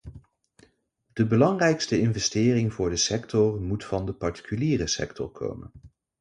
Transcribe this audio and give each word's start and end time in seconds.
De 1.13 1.27
belangrijkste 1.27 1.99
investering 1.99 2.73
voor 2.73 2.89
de 2.89 2.95
sector 2.95 3.61
moet 3.61 3.83
van 3.85 4.05
de 4.05 4.13
particuliere 4.13 4.87
sector 4.87 5.31
komen. 5.31 5.71